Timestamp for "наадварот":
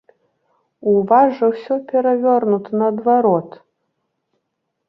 2.85-3.49